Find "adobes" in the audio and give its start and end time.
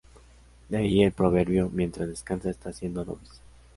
3.01-3.39